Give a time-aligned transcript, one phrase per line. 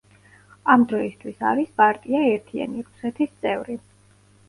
[0.75, 3.83] ამ დროისთვის არის პარტია „ერთიანი რუსეთის“ წევრი.